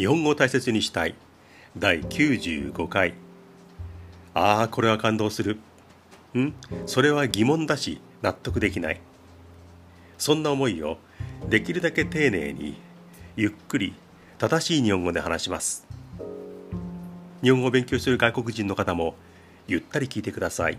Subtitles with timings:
[0.00, 1.14] 日本語を大切にしたい。
[1.76, 3.12] 第95回。
[4.32, 5.58] ああこれは感動する。
[6.34, 6.54] ん？
[6.86, 9.00] それは疑問だし納得できない。
[10.16, 10.96] そんな思いを
[11.50, 12.80] できるだけ丁寧に
[13.36, 13.92] ゆっくり
[14.38, 15.86] 正しい日本語で話します。
[17.42, 19.16] 日本語を勉強する外国人の方も
[19.68, 20.78] ゆったり聞いてください。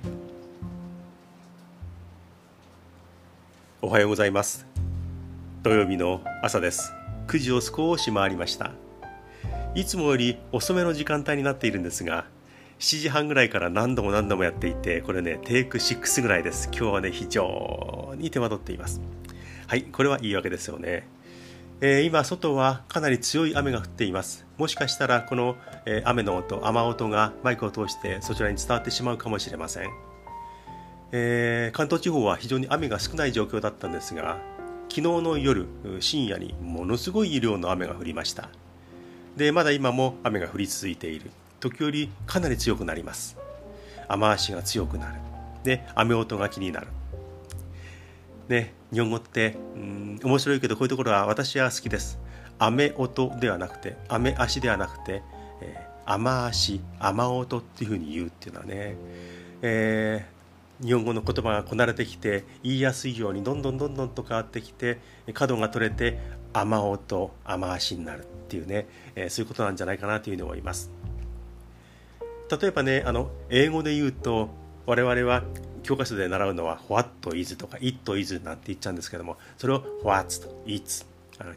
[3.84, 4.66] おはようございます。
[5.62, 6.92] 土曜日の朝です。
[7.28, 8.72] 9時を少し回りました。
[9.74, 12.26] いつもより遅めの時間帯になっているんですが
[12.80, 16.68] 7時半ぐらいから何度も何度もやっていてこれねテイク6ぐらいです。
[16.74, 19.00] 今日はね非常に手間取っています。
[19.68, 21.08] はいこれはいいわけですよね。
[21.80, 24.46] えー、今外はかなり強い雨が降っています。
[24.58, 29.90] もしかしたらこの、えー、雨の音雨音がマイクを通してそちらに伝わってしまうかもしれません、
[31.12, 34.38] えー、関東地方は非常に雨が少ない状況だったんですが
[34.90, 35.66] 昨日の夜
[36.00, 38.50] 深夜にものすごい量の雨が降りました。
[39.36, 41.32] でまだ今も雨が降り続いている。
[41.60, 43.38] 時折かなり強くなります。
[44.08, 45.20] 雨足が強くなる。
[45.64, 46.88] で雨音が気になる。
[48.50, 52.20] ね日本語ってうん面白いけどこういうところは私は好きです。
[52.60, 55.24] 雨音ではなくて雨足ではなくて、
[55.62, 58.96] えー、雨足雨音っていうふうに言うっていうのはね、
[59.62, 65.00] えー、日本語の言葉がこなれてきて言いやすいようにどんどんどんどんと変わってきて
[65.34, 66.20] 角が取れて
[66.54, 70.92] 雨音雨足になるっていうね、えー、そういうことなんじゃないかなというふうに思います。
[72.62, 74.50] 例えばねあの英語で言うと
[74.86, 75.44] 我々は
[75.84, 81.06] 教科書で習うのは What is とか It is なんて言っちゃうんですけどもそれを What と It's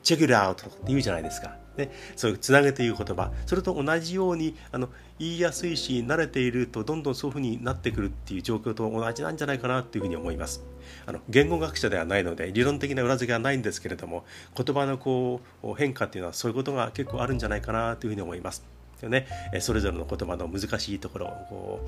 [0.03, 1.57] Check it out って言うじゃないですか。
[1.77, 3.33] ね、そういうつなげて言う言葉。
[3.47, 10.65] それと同じようにあの言いやすいし慣れているとどんどんそういうふうになってくるっていう状況と同じなんじゃないかなというふうに思います。
[11.07, 14.25] あの言語学者ではないので理論的な裏付けはないんですけれども
[14.57, 18.65] 言葉のこう変化っていうのはそういうことが結構あるんじゃないかなというふうに思います。
[19.09, 19.27] ね。
[19.61, 21.81] それぞれの言葉の難しいところこ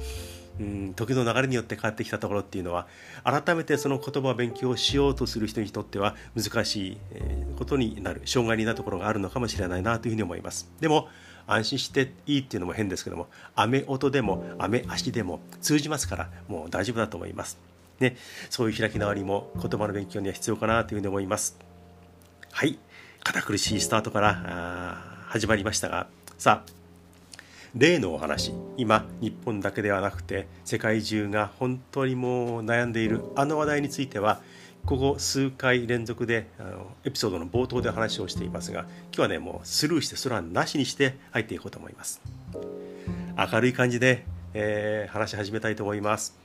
[0.60, 2.86] う、うん、時の流れによって変わってきたところっていうのは
[3.24, 6.98] 改めてその言葉を勉強しようとする人にとっては難しい
[7.58, 10.70] ことになる障害になるところがあるのかもしれないなというふうに思います。
[10.80, 11.08] でも
[11.46, 17.58] 安心していいっていうのも変ですけども雨音でも雨足でも通じますからもう大丈夫だと思います。
[18.00, 18.16] ね、
[18.50, 21.58] そういう開き直りも言葉の勉強には必要かなというふうに思います。
[22.52, 22.78] はい。
[23.22, 24.98] 堅苦しいスタートから
[25.28, 26.06] 始まりましたが。
[26.38, 26.76] さあ
[27.74, 28.52] 例のお話。
[28.76, 34.40] 今日本だけではなくて世界中が本当にもう悩んでいるあの話題については
[34.86, 42.22] ここ数回連続であのエピソードの冒頭で話をしていますが今日はねもうスルーしてそれはなしにして入っていこうと思います。
[43.36, 44.24] 明るい感じで、
[44.54, 46.38] えー、話し始めたいと思います。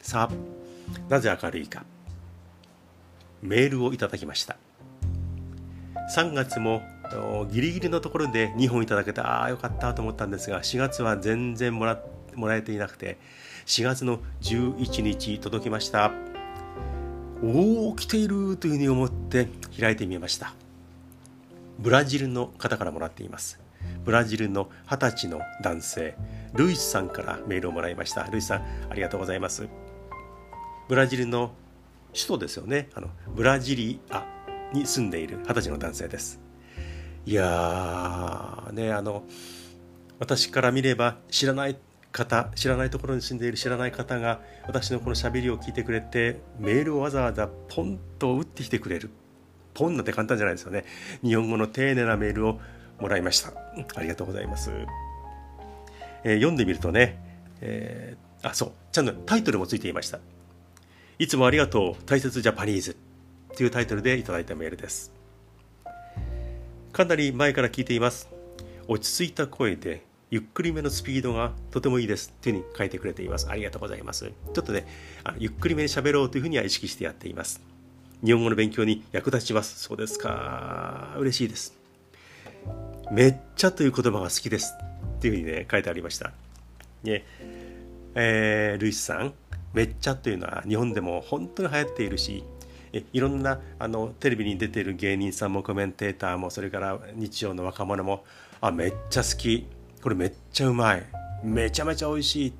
[0.00, 0.67] さあ
[1.08, 1.84] なぜ明るいか。
[3.42, 4.56] メールをいただきました。
[6.14, 6.82] 3月も
[7.50, 12.02] ギリギリのところで2本いただけてああよかったと思ったんですが4月は全然もら
[12.34, 13.18] もらえていなくて
[13.66, 16.12] 4月の11日届きました。
[17.42, 19.48] おお来ているというふうに思って
[19.78, 20.54] 開いてみました。
[21.78, 23.60] ブラジルの方からもらっています。
[24.04, 26.16] ブラジルの二十歳の男性
[26.54, 28.24] ルイスさんからメールをもらいました。
[28.24, 29.68] ルイスさんありがとうございます。
[30.88, 31.52] ブラジルの
[32.14, 32.88] 首都ですよね。
[32.94, 34.24] あのブラジリア
[34.72, 36.40] に住んでいる二十歳の男性です。
[37.26, 39.22] いやーねあの
[40.18, 41.76] 私から見れば知らない
[42.10, 49.10] 方知らないところに住んでいる知らない方が私のこのしゃべりを聞いてくれてメールをわざわざポンと打ってきてくれる。
[49.74, 50.84] ポンなんて簡単じゃないですよね。
[51.22, 52.58] 日本語の丁寧なメールを
[52.98, 53.52] もらいました。
[53.94, 54.72] ありがとうございます、
[56.24, 57.22] えー、読んでみるとね、
[57.60, 58.72] えー、あそう。
[58.90, 60.18] ちゃんとタイトルもついていました。
[61.20, 62.04] いつもありがとう。
[62.04, 62.96] 大切ジャパニーズ。
[63.56, 65.12] というタイトルでいただいたメールです。
[66.92, 68.28] かなり前から聞いています。
[68.86, 72.32] 落ち着いた声でゆっくりめのスピードがとてもいいです。
[72.40, 73.48] というふうに書いてくれています。
[73.50, 74.26] ありがとうございます。
[74.26, 74.86] ちょっとね
[75.24, 77.60] あのゆっくりめに喋ろうというふうには意識してやっています。
[78.24, 79.76] 日本語の勉強に役立ちます。
[79.82, 81.16] そうですか。
[81.18, 81.76] 嬉しいです。
[83.10, 84.72] めっちゃという言葉が好きです。
[85.16, 86.32] っていうふうにね書いてありました。
[87.02, 87.24] ね。
[88.14, 89.34] えー、ルイスさん。
[89.72, 92.44] めっちゃというのは日本でも本当に流行っているし
[92.92, 98.24] えいろんなあのテレビに出ている芸人さんもコメンテーターもそれから日曜の若者も
[98.60, 99.66] あめっちゃ好き。
[100.02, 101.04] これめっちゃうまい。
[101.42, 102.52] めちゃめちゃ美味しい。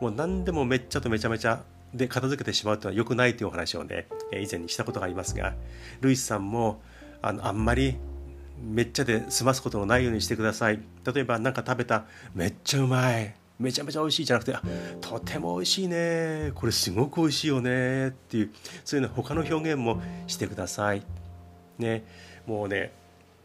[0.00, 1.62] もう何でもめっちゃとめちゃめちゃ
[1.94, 5.54] で片付けてしまうというのは良くないというお話をね以前にしたことがありますが
[6.00, 6.82] ルイスさんも
[7.22, 7.96] あのあんまり
[8.60, 10.80] めっちゃで済ますことのないようにしてください。
[11.04, 12.04] 例えば何か食べた
[12.34, 13.34] めっちゃうまい。
[13.58, 14.56] めちゃめちゃ美味しいじゃなくて
[15.00, 16.52] とても美味しいね。
[16.54, 18.08] これすごく美味しいよね。
[18.08, 18.50] っていう
[18.84, 21.02] そういうの他の表現もしてください。
[21.78, 22.04] ね。
[22.46, 22.92] もうね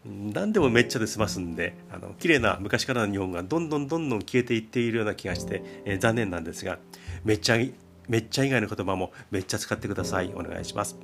[0.05, 6.79] 何でもめっちゃで済ますんであの綺麗な昔からの日本がどんどんどんどん消えていっているような気がして、えー、残念なんですが
[7.23, 7.57] めっちゃ
[8.09, 10.33] めっちゃ以外の言葉もめっちゃ使ってください。
[10.33, 10.97] お願いします。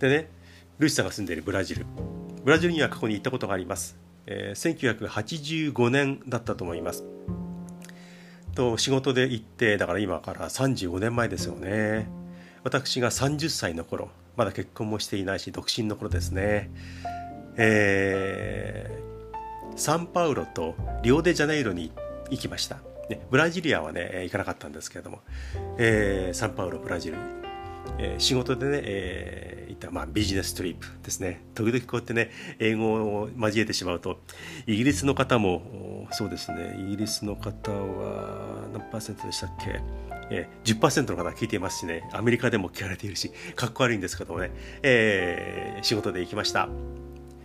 [0.00, 0.30] でね
[0.78, 1.86] ルシさんが住んでいるブラジル。
[2.44, 3.98] ブラジルには過去に行ったことがあります、
[4.30, 4.98] えー、
[5.74, 7.04] 1985年だったと思います。
[8.54, 12.08] と仕事で行ってだから今から35年前ですよね。
[12.62, 16.70] 私が30歳の頃まだ結婚もしていないし独身の頃ですね。
[17.56, 21.90] えー、サンパウロとリオデジャネイロに
[22.30, 22.76] 行きました、
[23.08, 25.22] ね、ブラジリアはね行かなかったんですけれども、
[25.78, 27.16] えー、サンパウロブラジル。
[27.16, 27.22] に、
[27.98, 31.44] えー、仕事でね、えー、た、まあ、ビジネストリップですね。
[31.54, 34.20] 時々こうやってね英語を交えてしまうと
[34.66, 36.76] イギリスの方もそうですね。
[36.78, 39.80] イギリスの方は何パーセントでしたっけ？
[40.30, 44.50] えー、10%の方が聞いていますしね、アメリカでも聞かれているし、かっこ悪いんですけどもね、
[44.82, 46.68] えー、仕事で行きました。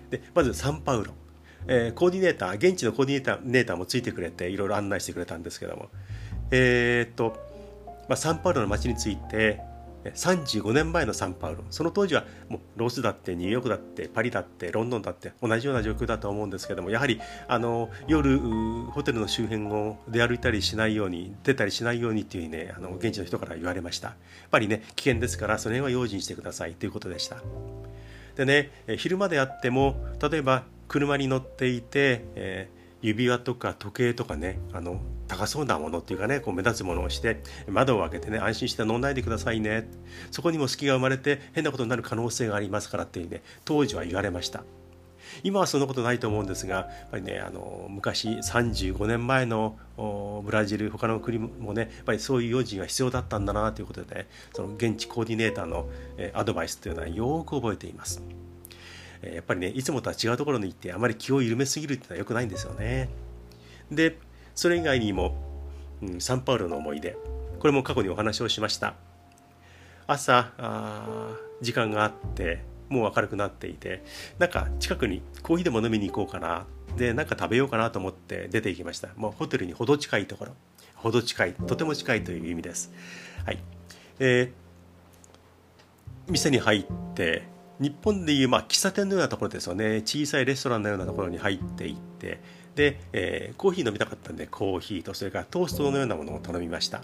[0.10, 1.14] でまずサンパウロ、
[1.68, 5.90] えー、コーディネーター現地のコーディネーターネーターもついてくれていろいろ案内してくれたんですけども。
[6.52, 7.38] えー、っと、
[8.10, 9.62] まあ、サンパウロの街について
[10.12, 24.18] 35年前のサンパウロその当時はもうロスだってニューヨークだってパリだってロンドンだって同じような状況だと思うんですけどもやはりあの夜ホテルの周辺を出歩いたりしないように出たりしないようにっていうねあの現地の人から言われましたやっ
[24.52, 27.38] ぱりね危険ですからその辺は用心してくださいということでした。
[28.36, 39.88] でね昼間であっても例えば車に乗っていて、えー、指輪とか時計とかねあの高そうなものっていうかねこう目立つものをして窓を開けてね安心して乗んないでくださいね
[40.32, 44.64] そこにも隙が生まれて変なことになる可能性がありますからっていうね当時は言われました
[45.44, 55.90] 今はそんなことないと思うんですがやっぱりねあの昔35年前のブラジル他の国もねやっぱりそういう用心が必要だったんだなということで、ね、その現地コーディネーターの
[56.34, 58.22] アドバイスというのはよく覚えています。
[59.34, 63.10] やっぱりねいつもとは違うところに行ってあまり気を緩めすぎるっていうのは良くないんですよね。
[63.92, 64.18] で
[64.56, 65.36] それ以外にも、
[66.02, 67.16] うん、サンパウロの思い出。
[67.60, 68.96] これも過去にお話をしました。
[70.06, 74.04] 朝あ時間があってもう明るくなっていて
[74.38, 76.66] なんか近くにコーヒーでも飲みに行こうかな。
[76.98, 79.10] でなんか食べようかなと思って出て行きました。
[79.16, 80.52] もうホテルに程近いところ。
[80.96, 82.92] 程近いとても近いという意味です。
[83.46, 83.60] はい。
[84.20, 86.86] えー、店に入っ
[87.16, 87.44] て
[87.84, 89.98] 日本でいう、まあ、喫茶店のようなところですよね。
[90.06, 92.40] 小さいレストランのようなところに入っていって。
[92.76, 97.02] で、えー、コーヒー飲みたかったんでコーヒーとそれからトーストのようなものを頼みました。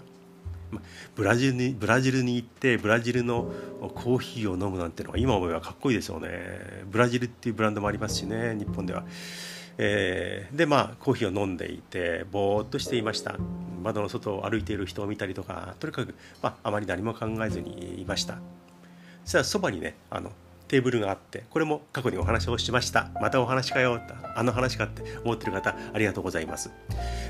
[1.16, 3.52] ブラジルにブラジルに行ってブラジルの
[3.94, 6.30] コーヒーを飲むなんてのは今思えばかっこいいですよね。
[6.90, 9.04] ブラジルっていうブランドもありますしね日本では、
[9.78, 13.36] えー、でまあコーヒーを飲んでいてぼーっとしていました。
[13.82, 18.38] 窓の外を歩いている人を見たりとかとにかく、まあ、あまり何も考えずにいました。
[19.24, 20.32] そしたらそばにねあの
[20.70, 23.10] テーブルがあってこれも過去にお話をしました。
[23.20, 24.00] またお話かよ
[24.36, 26.70] あの話かって思ってる方ありがとうございます。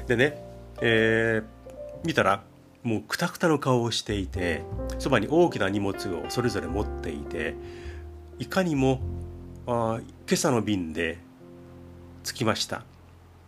[0.06, 0.44] でね、
[0.82, 2.42] えー、見たら
[2.82, 4.62] もうくたくたの顔をしていて
[4.98, 7.54] そばに大きな荷物をそれぞれ持っていて
[8.38, 9.00] いかにも
[9.66, 11.16] あ今朝の便で
[12.24, 12.84] 着きました。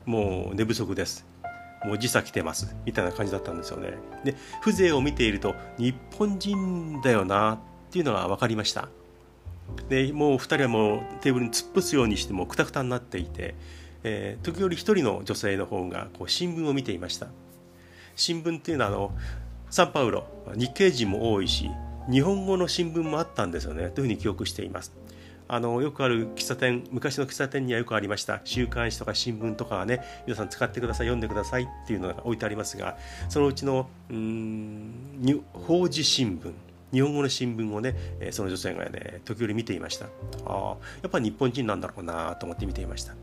[0.06, 1.26] もう寝不足です。
[1.84, 2.74] もう時差来てます。
[2.86, 3.92] みたいな感じだったんですよね。
[4.24, 7.58] で風情を見ていると日本人だよなっ
[7.90, 8.88] ていうのが分かりました。
[9.92, 13.54] でもう2人はもうテーブルに突っ伏すようにしてもくたくたになっていて、
[14.04, 17.26] えー、時折1人の女性の方がこう新聞を見ていました。
[18.16, 19.12] 新聞っていうのはあの
[19.68, 20.24] サンパウロ
[20.56, 21.70] 日系人も多いし
[22.10, 23.90] 日本語の新聞もあったんですよね。
[23.90, 24.94] というふうに記憶しています。
[25.46, 28.40] あのよくある喫茶店昔の喫茶店にはよくありました。
[28.44, 32.96] 週刊誌とか新聞とかはね皆さん使ってください読んでくださいっていうのが置いてありますが
[33.28, 36.71] そのうちのうん法事新聞。
[36.92, 37.96] 日本語の新聞をね
[38.30, 40.06] その女性がね時折見ていました。
[40.06, 40.08] あ
[40.46, 43.14] あやっぱり日本人なんだろうなと思って見ていました。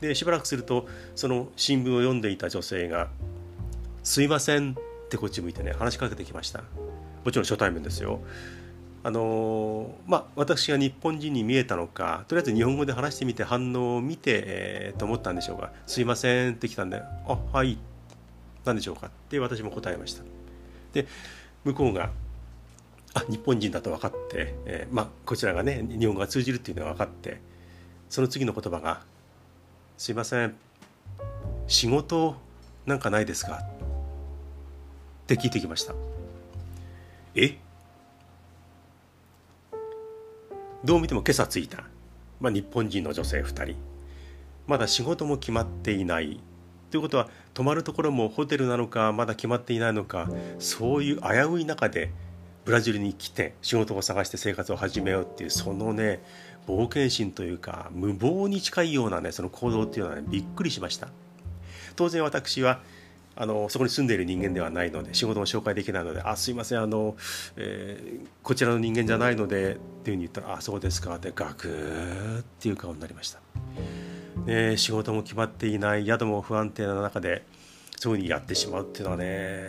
[0.00, 3.08] でしばらくするとその新聞を読んでいた女性が
[4.02, 6.64] すいませんってこっち向いてね話しかけてきました。
[7.24, 8.20] もちろん初対面ですよ。
[9.02, 17.78] あのまあ私が日本人に見えたのかとりあえず日本語で話してみて反応を見て、えー、と思ったんでしょうが「すいません」って来たんで「あはい
[18.64, 20.22] 何でしょうか」って私も答えました。
[20.92, 21.06] で
[21.64, 22.10] 向こうが
[23.14, 27.40] あ日本人だと分かって、えー、まあこちらがね日本語が通じるっていうのが分かって
[28.08, 29.02] その次の言葉が
[29.98, 30.54] 「すいません
[31.66, 32.36] 仕事
[32.86, 33.56] なんかないですか?」
[35.24, 35.94] って聞いてきました。
[37.34, 37.56] え？
[40.84, 41.84] どう見ても今朝着いた、
[42.40, 43.76] まあ、日本人の女性2人。
[44.66, 46.40] まだ仕事も決まっていない。
[46.90, 52.10] ということは泊まるところもホテルなのかまだ決まっていないのかそういう危うい中で
[52.64, 56.22] ブラジルに来て仕事を探して生活を始めようっていうそのね
[56.66, 61.08] 冒険心というか無謀に近いようなねその行動っていうのはねびっくりしました。
[61.96, 62.80] 当然私は
[63.36, 67.16] あのそこに住んでいる人間ではないので仕事も紹介できないので「あすいませんあの、
[67.56, 73.40] えー、こちらの人間じゃないので」っていうふうに言ったら「あそうですか」ってガクーっていう顔になりました、
[74.46, 77.44] ね、仕事も決まっていない宿も不安定な中で
[78.00, 79.68] そういうふうにやってしまうっていうのはね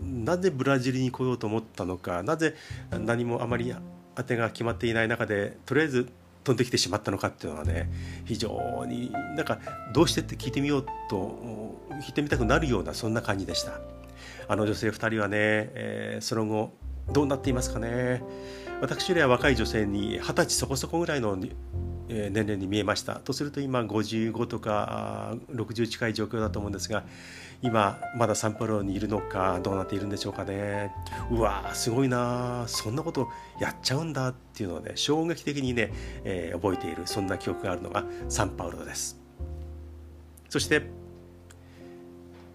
[0.00, 2.54] なぜブラジルに来ようと思ったのかなぜ
[2.92, 3.74] 何もあまり
[4.14, 6.08] 当てが決まっていない中でとりあえず
[6.44, 7.90] 飛んできてしまったのかっていうのはね
[8.26, 9.58] 非常になんか
[9.92, 11.76] どうしてって聞いてみようと
[12.06, 13.80] 聞いてみたくなるようなそんな感じでした。
[14.46, 16.72] あの女性2人はね、えー、その後
[17.12, 18.22] どうなっていますかね。
[18.82, 21.36] 私よりは若い女性に二十歳そこそこぐらいの
[22.08, 23.16] 年齢に見えました。
[23.16, 27.04] とすると今55とか60近い状況だと思うんですが
[27.62, 30.92] 今まだサンパウロにいるのかどうなっているんでしょうかね。
[31.30, 35.92] うわすごいなそんなことやっちゃうんだっていうのをね衝撃的にね、
[36.24, 39.18] えー、覚えているそんな記憶があるのがサンパウロです。
[40.50, 40.82] そして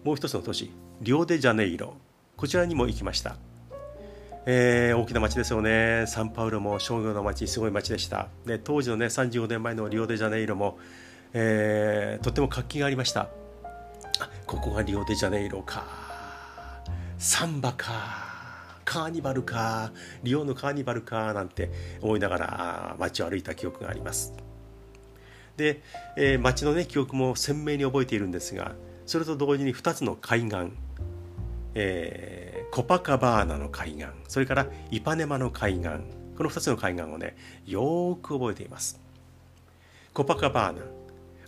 [0.04, 0.70] もう一つの都市
[1.02, 1.94] リオデジャネイロ
[2.36, 3.49] こちらにも行きました。
[4.46, 6.04] えー、大きな町ですよね。
[6.06, 8.28] サンパウロも商業の町すごい町でした。
[8.46, 10.78] で当時のね35年前のリオデジャネイロも、
[11.32, 13.28] えー、とても活気がありました。
[14.46, 15.86] ここがリオデジャネイロか。
[17.18, 17.86] サンバか。
[18.84, 19.92] カーニバルか。
[20.22, 21.32] リオのカーニバルか。
[21.32, 21.70] なんて
[22.00, 24.32] 思いながら街を歩いた記憶があります。
[25.60, 25.82] で、
[26.16, 28.72] えー、街のね記憶も鮮明に覚えているんですが
[29.04, 30.72] それと同時に2つの海岸、
[31.74, 32.39] えー、
[32.70, 35.88] コパカバーナの海岸それからイパネマの海岸
[36.36, 37.36] この2つの海岸をね
[37.66, 39.00] よく覚えています。
[40.14, 40.82] コパカバーナ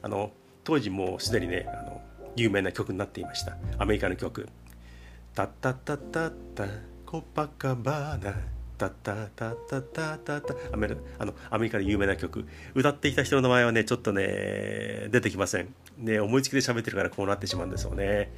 [0.03, 0.33] あの
[0.65, 2.03] 当時もうすでにねあの
[2.37, 3.57] 有名な曲になっていました。
[3.79, 4.49] アメリカの曲
[5.35, 6.67] 「タッタッタッタッタ
[7.07, 8.35] コパカバーナ」
[8.79, 10.89] タッタッタッタッタッタッタアメ
[11.19, 12.45] あのアメリカで有名な曲。
[12.75, 15.73] 歌っていた人の名前はねちょっとね出てきません。
[15.99, 18.33] ね思いつきで喋ってるからこうなってしまうんですよね。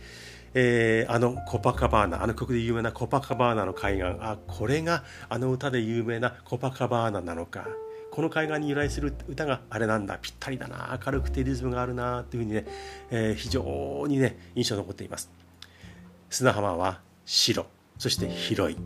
[0.54, 4.04] えー、あのコパカバーナあの曲で有名なコパカバーナの海岸。
[4.20, 7.66] あこれがあの歌で有名なコパカバーナなのか。
[8.12, 10.18] この海岸に由来する歌があれなんだ。
[10.18, 10.98] ぴったりだな。
[11.04, 12.66] 明るくてリズムがあるなというふうにね、
[13.10, 15.30] えー、非常にね印象に残っています。
[16.30, 17.66] 砂浜は白
[17.98, 18.76] そして広い。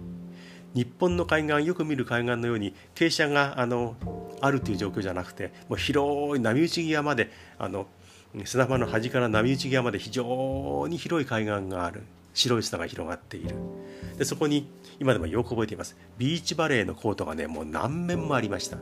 [0.74, 3.96] 日本の海岸よく見る海岸のように傾斜があの
[4.40, 7.86] あるという状況じゃなくてもう広い波打ち際まであの
[8.46, 12.02] 砂浜の端から波打ち際まで非常に広い海岸がある。
[12.34, 13.56] 白い砂が広がっている。
[14.16, 14.68] でそこに
[15.00, 15.96] 今でもよく覚えています。
[16.18, 18.78] ビーチバレーのコートがねもう何面もありました。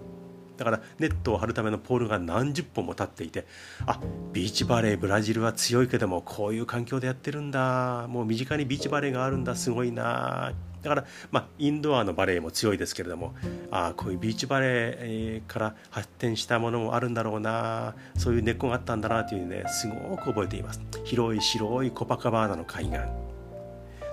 [0.56, 3.46] だからネットを張るためのポールが何十本も立っていて
[3.86, 4.00] あ
[4.32, 8.06] ビーチバレーブラジルは強いけどもこういう環境でやってるんだ。
[8.08, 9.54] もう身近にビーチバレーがあるんだ。
[9.54, 10.52] すごいな
[10.86, 13.34] だから、まあ、インドアのバレーも強いですけれども
[13.72, 20.80] あこういうビーチバレーから発展したものもあるんだろうなそういう根っこがあったんだなというねすごく覚えています。
[21.04, 22.98] 広い白いコパカバーナの海岸。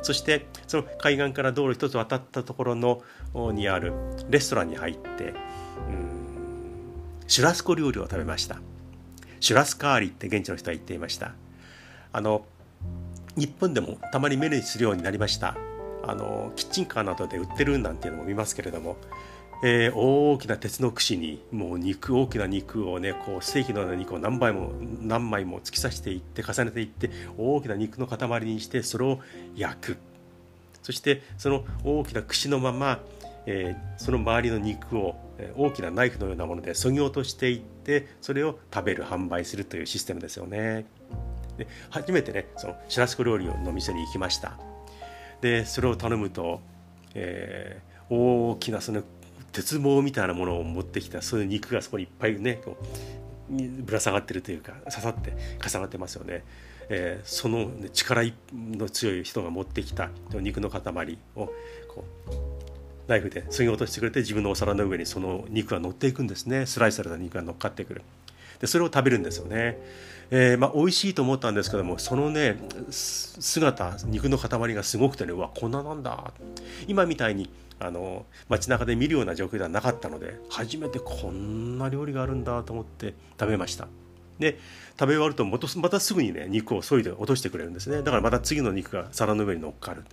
[0.02, 3.04] そしてその海岸から道路一つ渡ったところの
[3.54, 3.94] にある
[4.30, 5.34] レストランに入って
[7.28, 8.58] シュラスコ料理を食べました。
[9.40, 11.34] シュラスカーリって現地の人は言っていました。
[12.12, 12.46] あの
[13.36, 15.56] 日本でもたまに目にするようになりました。
[16.04, 18.98] あのキッチンカーなどで売ってるなんていうのも見ますけれども、
[19.64, 29.20] えー、大きな鉄の串にもう肉大きな肉をねこうステーキのような肉を何倍も何枚も突き刺していって重ねていって大きな肉の塊にしてそれを
[29.56, 29.98] 焼く。
[30.82, 33.00] そしてその大きな串のまま
[33.46, 35.16] えー、その周りの肉を
[35.58, 40.86] 大きなナイフのようなものでそぎ落としていってそれを食べる販売するというシステムですよね。
[41.58, 44.58] で初めてねそのシラスコ料理の店に行きました。
[45.44, 46.62] でそれを頼むと、
[47.14, 49.04] えー、大きなその
[49.52, 52.78] 鉄棒みたいなものを持ってきたそういう肉がそこにいっぱいねこ
[53.52, 56.46] うぶら下がってるというか刺さって重なってますよね、
[56.88, 58.24] えー、その、力
[58.54, 61.48] の強い人が持ってきた肉の塊を
[61.94, 66.66] こうナイフで削ぎ落としてくれて自分のお皿の上にその肉が乗っていくんですね。
[66.66, 68.02] スライスされた肉が乗っかってくる。
[68.64, 69.78] でそれを食べるんですよね、
[70.32, 72.56] えー、まあ、美味しいと思ったんですけどもそのね
[72.90, 76.32] 姿肉の塊がすごくてねうわこんななんだ。
[76.88, 83.90] 今みたいにあの街中で見るような状況ではなかったので初めてこんな料理があるんだと思って食べました。
[84.40, 84.58] で
[84.98, 87.98] 食べ終わるとまたすぐにね肉を削いで落としてくれるんですね。
[87.98, 90.06] だからまた次の肉が皿の上に乗っかる。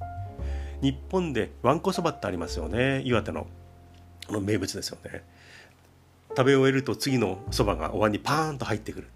[0.82, 3.02] 日本でわんこそばってありますよね。
[3.04, 3.46] 岩手の
[4.28, 5.22] の名物ですよね。
[6.36, 9.08] 食べ終えると次のそばがお椀にパーンと入ってくる。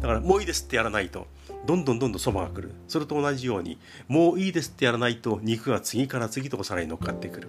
[0.00, 1.26] だからもういいですってやらないと。
[1.66, 2.72] どんどんどんどんそばが来る。
[2.86, 7.48] それと同じようにもういいですってやらないと肉が次から次とお皿に乗っかってくる。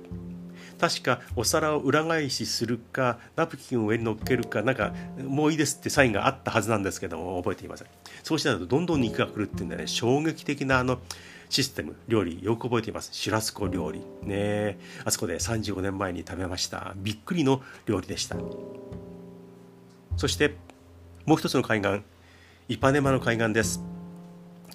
[0.79, 7.87] 確かお皿を裏返しするかナプキンを上に乗っけるかなんかもういいですってサインがあったはずなんですけども覚えていません。
[8.23, 10.99] そうしないとどんどん肉が来るっていうのはね衝撃的なあの
[11.49, 13.09] システム料理よく覚えています。
[13.11, 14.01] シュラスコ料理。
[14.23, 16.93] ねあそこで35年前に食べました。
[16.95, 18.37] びっくりの料理でした。
[20.15, 20.55] そして
[21.25, 22.01] もう一つの海岸。
[22.67, 23.83] イパネマの海岸です。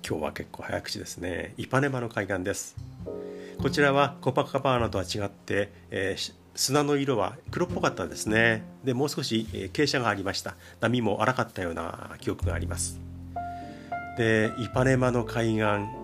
[0.06, 1.54] 今日は結構早口ですね。
[1.56, 2.76] イパネマの海岸です。
[3.62, 8.64] こちらはコパカバーナとは違って、えー、砂の色は黒っぽかったですね。
[8.82, 10.56] でもう少し傾斜がありました。
[10.80, 13.00] 波も荒かったような記憶があります。
[14.18, 16.03] でイパネマの海岸。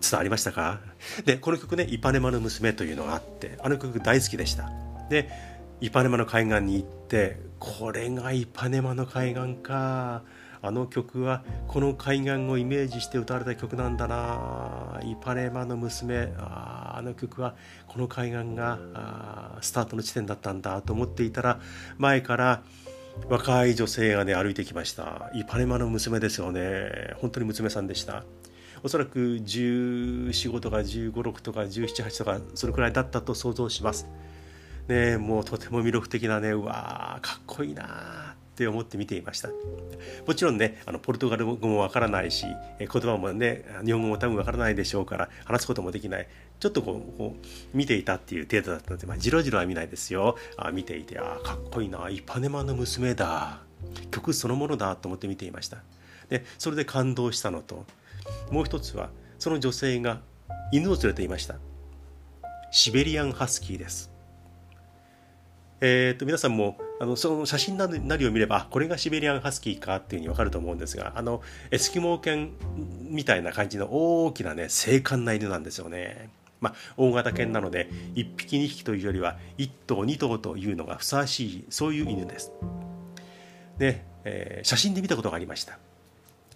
[0.00, 0.80] 伝わりましたか？
[1.24, 4.70] でこの曲ね「イパネマの娘」というのがあってあの曲大好きでした。
[5.08, 5.28] で
[5.80, 10.22] イパネマの海岸に行ってこれがイパネマの海岸か。
[10.62, 15.00] あの曲はこの海岸をイメージして歌われた曲なんだな。
[15.02, 17.54] イパネマの娘ああの曲は
[17.88, 21.60] この海岸がスタートの地点だったんだと思っていたら
[21.96, 22.62] 前から
[23.30, 25.30] 若い女性がね歩いてきました。
[25.32, 27.14] イパネマの娘ですよね。
[27.22, 28.24] 本当に娘さんでした。
[28.82, 34.06] おそらく1415とか1516とか1718とかそれくらいだったと想像します。
[34.88, 39.50] ねもうとても魅力的なねうわーかっこいいなって思って見ていました。
[40.26, 42.46] もちろんねあのポルトガル語もわからないし
[42.78, 46.28] 言葉もね日本語も多分わからないでしょうから話すこともできない。
[46.58, 50.36] ちょっとこうこう見ていたっていう程度だったので、まあ、じろじろは見ないですよ。
[50.56, 52.08] あ見ていてあかっこいいな。
[52.10, 53.60] イパネマの娘だ。
[54.10, 55.78] 曲そのものだと思って見ていました。
[56.28, 57.86] でそれで感動したのと
[58.50, 60.20] もう一つはその女性が
[60.72, 61.56] 犬を連れていました
[62.70, 64.10] シベリアンハスキーです
[65.82, 72.52] えー、と皆さんもあのその写真なりを見ればこれがシベリアンハスキーかっていうふうに分かると思うんですがあのエスキモー犬
[73.08, 76.28] みたいな感じの大きなね精悍な犬なんですよね。
[76.60, 82.52] まあ、大型犬なので1匹2匹というよりは1頭2頭というのがふさわしいそういう犬です。
[83.78, 85.78] で、えー、写真で見たことがありました。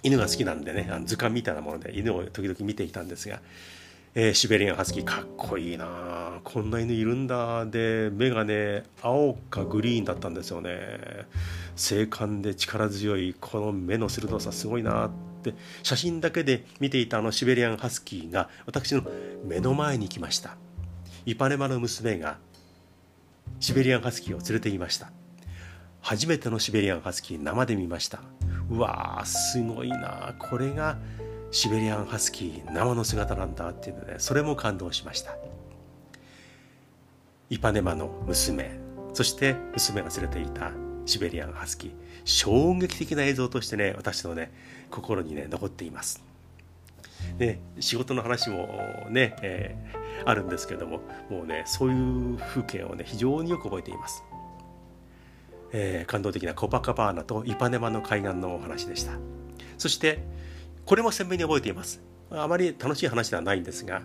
[0.05, 3.41] 犬が好きなんでねあの図鑑みたいなもので犬を時々見ていたんですが
[4.17, 10.71] えー、シベリアンハスキーかっこいいなこんな犬いるんだで目がね青かグリーンだったんですよね。
[11.75, 15.11] 精悍で力強いこの目の鋭さすごいなっ
[15.43, 15.55] て。
[15.83, 19.03] 写真だけで見ていたあのシベリアンハスキーが私の
[19.45, 20.57] 目の前に来ました。
[21.27, 22.39] イパネマの娘が
[23.59, 25.11] シベリアンハスキーを連れていました。
[26.01, 28.21] 初めてのシベリアンハスキー生で見ました。
[28.71, 30.35] うわーすごいな。
[30.39, 30.99] これが
[31.51, 35.37] シベリアンハスキー生の姿なんだっていうのでそれも感動しました。
[37.51, 38.79] イパネマの娘
[39.13, 40.73] そして娘が連れていた
[41.07, 41.93] シベリアンハスキー
[42.25, 44.51] 衝撃的な映像としてね私のね
[44.91, 46.23] 心にね残っています。
[47.39, 51.01] ね、仕事の話もね、えー、あるんですけども
[51.31, 54.23] もうねそういう風景をね非常によく覚えています、
[55.77, 59.13] えー、感動的なコパカバーナとイパネマの海岸のお話でした。
[59.77, 60.21] そして
[60.87, 62.01] これも鮮明に覚えています。
[62.31, 64.03] あまり楽しい話ではないんですが、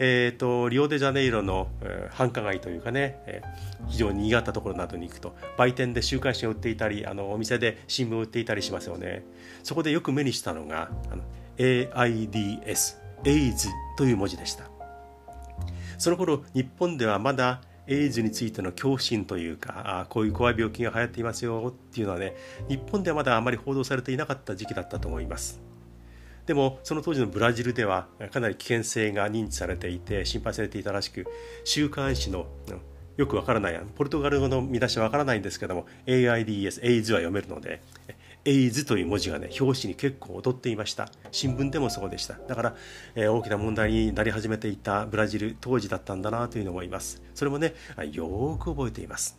[0.00, 9.24] えーと、リオデジャネイロの、えー、繁華街というかね、えー、非常に賑わったところなどに行くと売店で週刊誌を売っていたりあのお店で新聞を売っていたりしますよね。
[9.62, 11.22] そこでよく目にしたのがあの
[11.56, 14.64] AIDS エイズという文字でした。
[15.96, 22.34] その頃日本ではまだエイズについての恐怖心というかあこういう怖い病気が流行っていますよっていうのはね
[22.68, 25.60] 日本ではまだあまり報道されていなかった時期だったと思います。
[26.46, 31.26] でもその当時のブラジルではかなり危険性が認知されていて心配されていたらしく
[31.64, 32.46] 週刊誌の
[33.16, 37.80] よくわからないポルトガル語の見出しはわからないんですけども AIDS、AIDS は読めるので
[38.46, 41.10] エイズという文字がね表紙に結構踊っていました。
[41.30, 42.34] 新聞でもそうでした。
[42.46, 42.76] だから、
[43.14, 47.22] えー、大きな問題になり始めていたブラジル当時だったんだなというのを思います。
[47.34, 47.74] それもね
[48.12, 49.38] よく覚えています。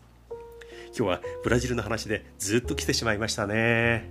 [0.98, 4.10] 今日はブラジルの話でずっと来てしまいましたね。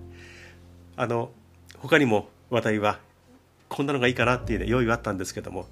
[0.96, 1.30] あの
[1.78, 3.00] 他にも話題は
[3.68, 5.66] こんなのがいいかなっていう、ね、用意はあったんですけども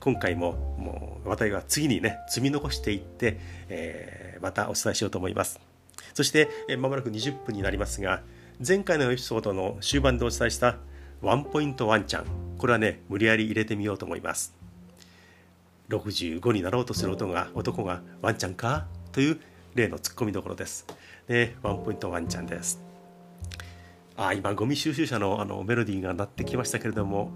[0.00, 5.60] 今回ももう話題は次にね積み残していって、えー、またお伝えしようと思います。
[6.14, 6.48] そして
[6.78, 8.22] まもなく20分になりますが
[8.58, 10.76] 前回のエピソードの終盤でお伝えした
[11.20, 12.24] ワンポイントワンちゃん。
[12.56, 14.54] これはね無理やり入れてみようと思います。
[15.90, 18.86] 65になろうとする男が男がワンちゃんか？
[19.12, 19.40] という
[19.74, 20.86] 例のツッコミどころです。
[21.28, 22.80] でワンポイントワンちゃんです。
[24.16, 27.30] あ今ゴミ収集車のあのメロディーが鳴ってきましたけれども。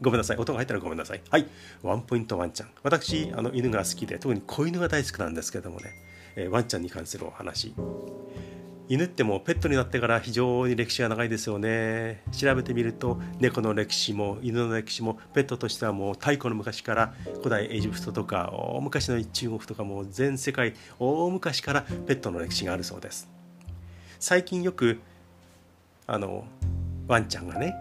[0.00, 0.36] ごめんなさい。
[0.38, 1.22] 音が入ったらごめんなさい。
[1.30, 1.46] はい。
[1.82, 2.70] ワンポイントワンちゃん。
[2.82, 5.92] 私あの犬が好きで特に子犬が大好きなんですけどもね、
[6.34, 7.74] えー、ワンちゃんに関するお話。
[8.88, 12.22] 犬ってもペットになってから非常に歴史が長いですよね。
[12.30, 23.28] 調べてみると猫の歴史も犬の歴史もペットとしてはもう太古の昔から古代エジプトとか大昔の中国とかも全世界大昔からペットの歴史があるそうです。
[24.20, 25.00] 最近よく
[26.06, 26.44] あの
[27.08, 27.74] ワンちゃんがね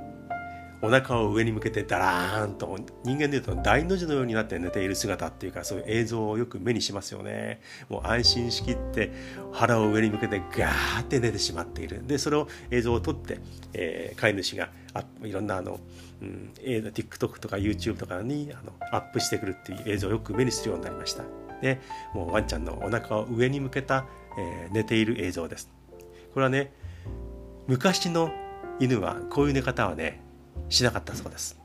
[0.86, 7.60] お腹を上に向けてダラーンと人間でいうと大の字のようになって寝ている姿っていうかそういう映像をよく目にしますよね。
[7.89, 9.12] もう安心しきって
[9.52, 12.06] 腹を上に向けてガーって寝てしまっている。
[12.06, 13.39] でそれを映像を撮って、
[13.74, 15.80] えー、飼い主があいろんなあの、
[16.21, 21.24] うん、TikTok とか YouTube とかにあのアップしてくるっていう映像をよく目にするようになりました。
[21.62, 21.80] で
[22.13, 24.06] もうワンちゃんのお腹を上に向けた、
[24.38, 25.71] えー、寝ている映像です。
[26.34, 26.74] これはね
[27.67, 28.32] 昔の
[28.80, 30.21] 犬はこういう寝方はね
[30.69, 31.59] しなかったそうです。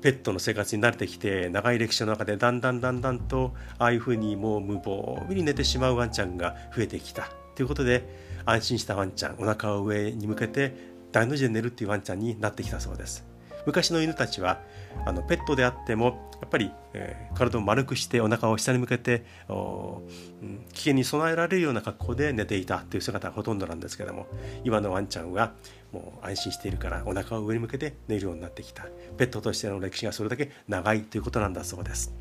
[0.00, 7.28] ペットの生活に慣れてきて長い歴史の中でだんだんだんだんとああいうふうにもう無防備に寝てしまうワンちゃんが増えてきた。
[7.56, 8.04] ということで
[8.44, 10.74] 安心したワンちゃんお腹を上に向けて
[11.10, 13.27] 大の字で寝るっていうワンちゃんになってきたそうです。
[13.68, 14.62] 昔の犬たちは
[15.04, 24.26] あのペットであってもやっぱり、えー、体を丸くしてお腹を下に向けて、うん、危険に備えられるような格好で寝ていたという姿がほとんどなんですけども
[24.64, 25.52] 今のワンちゃんは
[25.92, 28.86] もう安心しているからお腹を上に向けて寝るようになってきた。
[29.18, 32.14] ペットとしての歴史がそれだけ長いということなんだそうです。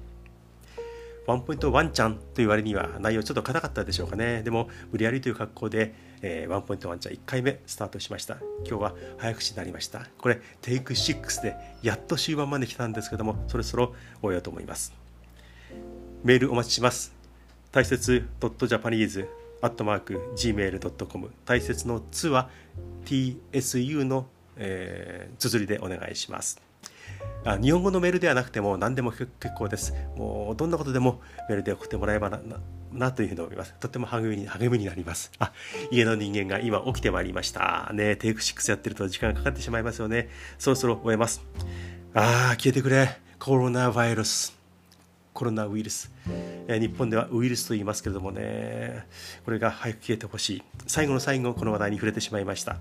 [1.28, 4.44] ワンポイントワンちゃんと言われには内容ちょっと硬かったでしょうかね。
[4.44, 8.38] でも無理やりという格好で、えー、ワンポイントワンちゃん1回目スタートしました。
[8.68, 10.08] 今日は早口になりました。
[10.18, 14.94] これテイク6でやっと終盤まで来たんですけどもそろそろ終えようと思います。
[16.24, 17.14] メールお待ちします。
[17.72, 19.28] 大切 .japanese
[19.62, 22.50] アットマーク gmail.com 大切の「つ」は
[23.06, 26.62] TSU の、えー、綴りでお願いします。
[27.46, 29.94] あ日本語のメールではなくても何でも結構です。
[30.16, 32.40] もうどんなことでもメールで送ってもらえばな
[32.98, 33.74] なというふうに思います。
[33.80, 35.32] とても励みに励みになります。
[35.40, 35.54] あ
[35.92, 37.92] 家の人間が今起きてまいりました。
[37.94, 40.30] ねテイク6やってると時間がかかってしまいますよね。
[40.58, 41.42] そろそろ終えます。
[42.14, 43.20] ああ消えてくれ。
[43.40, 44.58] コロナウイルス。
[45.38, 46.12] コロナウイルス、
[46.68, 49.06] え、日本ではウイルスと言いますけれどもね。
[49.46, 50.64] これが早く消えてほしい。
[50.88, 52.78] 最後の最後この話題に触れてしまいました。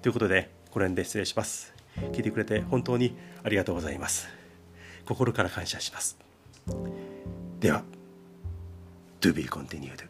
[0.00, 1.74] ということでこの辺で失礼します。
[2.12, 4.28] 聞いてくれて本当にありがとうございます。
[5.06, 6.16] 心から感謝します。
[7.58, 7.82] では。
[9.20, 10.02] to be continued.